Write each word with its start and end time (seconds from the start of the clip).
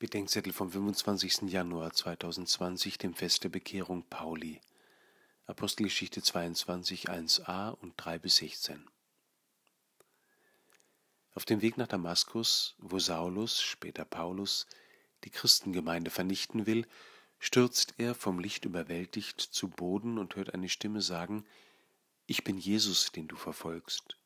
Bedenkzettel 0.00 0.52
vom 0.52 0.70
25. 0.70 1.50
Januar 1.50 1.92
2020, 1.92 2.98
dem 2.98 3.14
Fest 3.14 3.42
der 3.42 3.48
Bekehrung 3.48 4.04
Pauli. 4.04 4.60
Apostelgeschichte 5.46 6.22
22, 6.22 7.10
1a 7.10 7.70
und 7.70 7.94
3 7.96 8.20
bis 8.20 8.36
16. 8.36 8.88
Auf 11.34 11.44
dem 11.46 11.62
Weg 11.62 11.78
nach 11.78 11.88
Damaskus, 11.88 12.76
wo 12.78 13.00
Saulus, 13.00 13.60
später 13.60 14.04
Paulus, 14.04 14.68
die 15.24 15.30
Christengemeinde 15.30 16.12
vernichten 16.12 16.66
will, 16.66 16.86
stürzt 17.40 17.94
er 17.98 18.14
vom 18.14 18.38
Licht 18.38 18.66
überwältigt 18.66 19.40
zu 19.40 19.66
Boden 19.66 20.18
und 20.18 20.36
hört 20.36 20.54
eine 20.54 20.68
Stimme 20.68 21.02
sagen, 21.02 21.44
Ich 22.26 22.44
bin 22.44 22.56
Jesus, 22.56 23.10
den 23.10 23.26
du 23.26 23.34
verfolgst. 23.34 24.16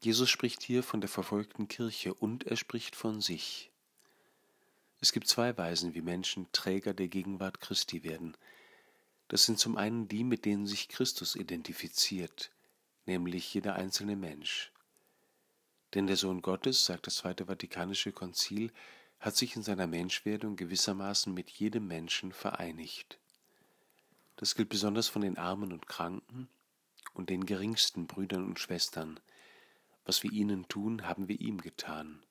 Jesus 0.00 0.30
spricht 0.30 0.62
hier 0.62 0.84
von 0.84 1.00
der 1.00 1.10
verfolgten 1.10 1.66
Kirche 1.66 2.14
und 2.14 2.44
er 2.44 2.56
spricht 2.56 2.94
von 2.94 3.20
sich. 3.20 3.72
Es 5.00 5.12
gibt 5.12 5.28
zwei 5.28 5.56
Weisen, 5.56 5.94
wie 5.94 6.02
Menschen 6.02 6.50
Träger 6.52 6.92
der 6.92 7.08
Gegenwart 7.08 7.60
Christi 7.60 8.02
werden. 8.02 8.36
Das 9.28 9.44
sind 9.44 9.58
zum 9.58 9.76
einen 9.76 10.08
die, 10.08 10.24
mit 10.24 10.44
denen 10.44 10.66
sich 10.66 10.88
Christus 10.88 11.36
identifiziert, 11.36 12.50
nämlich 13.06 13.54
jeder 13.54 13.74
einzelne 13.74 14.16
Mensch. 14.16 14.72
Denn 15.94 16.06
der 16.06 16.16
Sohn 16.16 16.42
Gottes, 16.42 16.84
sagt 16.84 17.06
das 17.06 17.16
Zweite 17.16 17.46
Vatikanische 17.46 18.12
Konzil, 18.12 18.72
hat 19.20 19.36
sich 19.36 19.56
in 19.56 19.62
seiner 19.62 19.86
Menschwerdung 19.86 20.56
gewissermaßen 20.56 21.32
mit 21.32 21.50
jedem 21.50 21.86
Menschen 21.86 22.32
vereinigt. 22.32 23.18
Das 24.36 24.54
gilt 24.54 24.68
besonders 24.68 25.08
von 25.08 25.22
den 25.22 25.38
Armen 25.38 25.72
und 25.72 25.88
Kranken 25.88 26.48
und 27.14 27.30
den 27.30 27.46
geringsten 27.46 28.06
Brüdern 28.06 28.44
und 28.44 28.58
Schwestern. 28.58 29.18
Was 30.04 30.22
wir 30.22 30.32
ihnen 30.32 30.68
tun, 30.68 31.06
haben 31.06 31.28
wir 31.28 31.40
ihm 31.40 31.60
getan. 31.60 32.22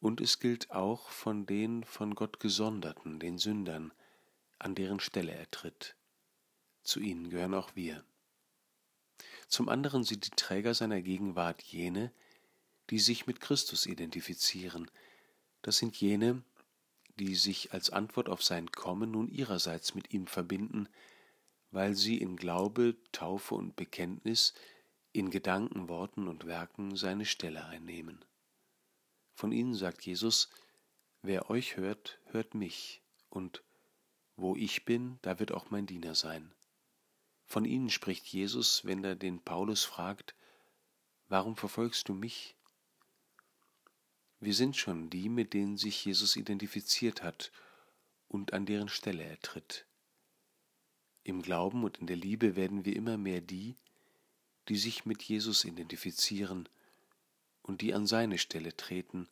Und 0.00 0.20
es 0.20 0.38
gilt 0.38 0.70
auch 0.70 1.10
von 1.10 1.46
den 1.46 1.84
von 1.84 2.14
Gott 2.14 2.40
Gesonderten, 2.40 3.20
den 3.20 3.38
Sündern, 3.38 3.92
an 4.58 4.74
deren 4.74 5.00
Stelle 5.00 5.32
er 5.32 5.50
tritt. 5.50 5.94
Zu 6.82 7.00
ihnen 7.00 7.30
gehören 7.30 7.54
auch 7.54 7.76
wir. 7.76 8.02
Zum 9.48 9.68
anderen 9.68 10.04
sind 10.04 10.26
die 10.26 10.36
Träger 10.36 10.74
seiner 10.74 11.02
Gegenwart 11.02 11.62
jene, 11.62 12.12
die 12.88 12.98
sich 12.98 13.26
mit 13.26 13.40
Christus 13.40 13.86
identifizieren. 13.86 14.90
Das 15.62 15.76
sind 15.76 15.96
jene, 15.96 16.42
die 17.18 17.34
sich 17.34 17.72
als 17.72 17.90
Antwort 17.90 18.28
auf 18.28 18.42
sein 18.42 18.72
Kommen 18.72 19.10
nun 19.10 19.28
ihrerseits 19.28 19.94
mit 19.94 20.12
ihm 20.14 20.26
verbinden, 20.26 20.88
weil 21.70 21.94
sie 21.94 22.16
in 22.18 22.36
Glaube, 22.36 22.96
Taufe 23.12 23.54
und 23.54 23.76
Bekenntnis, 23.76 24.54
in 25.12 25.30
Gedanken, 25.30 25.88
Worten 25.88 26.28
und 26.28 26.46
Werken 26.46 26.96
seine 26.96 27.26
Stelle 27.26 27.66
einnehmen. 27.66 28.24
Von 29.40 29.52
ihnen 29.52 29.74
sagt 29.74 30.04
Jesus, 30.04 30.50
wer 31.22 31.48
euch 31.48 31.78
hört, 31.78 32.18
hört 32.26 32.52
mich, 32.52 33.00
und 33.30 33.62
wo 34.36 34.54
ich 34.54 34.84
bin, 34.84 35.18
da 35.22 35.38
wird 35.38 35.52
auch 35.52 35.70
mein 35.70 35.86
Diener 35.86 36.14
sein. 36.14 36.52
Von 37.46 37.64
ihnen 37.64 37.88
spricht 37.88 38.26
Jesus, 38.26 38.84
wenn 38.84 39.02
er 39.02 39.16
den 39.16 39.40
Paulus 39.40 39.82
fragt, 39.82 40.34
warum 41.28 41.56
verfolgst 41.56 42.10
du 42.10 42.12
mich? 42.12 42.54
Wir 44.40 44.52
sind 44.52 44.76
schon 44.76 45.08
die, 45.08 45.30
mit 45.30 45.54
denen 45.54 45.78
sich 45.78 46.04
Jesus 46.04 46.36
identifiziert 46.36 47.22
hat 47.22 47.50
und 48.28 48.52
an 48.52 48.66
deren 48.66 48.90
Stelle 48.90 49.22
er 49.22 49.40
tritt. 49.40 49.86
Im 51.22 51.40
Glauben 51.40 51.82
und 51.82 51.96
in 51.96 52.06
der 52.06 52.16
Liebe 52.16 52.56
werden 52.56 52.84
wir 52.84 52.94
immer 52.94 53.16
mehr 53.16 53.40
die, 53.40 53.74
die 54.68 54.76
sich 54.76 55.06
mit 55.06 55.22
Jesus 55.22 55.64
identifizieren 55.64 56.68
und 57.70 57.82
die 57.82 57.94
an 57.94 58.04
seine 58.04 58.36
Stelle 58.36 58.76
treten, 58.76 59.28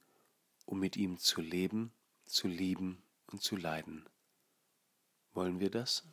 um 0.65 0.79
mit 0.79 0.97
ihm 0.97 1.19
zu 1.19 1.41
leben, 1.41 1.91
zu 2.25 2.47
lieben 2.47 3.03
und 3.33 3.43
zu 3.43 3.57
leiden. 3.57 4.09
Wollen 5.35 5.59
wir 5.59 5.71
das? 5.71 6.05